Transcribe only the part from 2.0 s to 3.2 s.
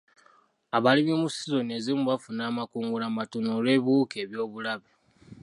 bafuna amakungula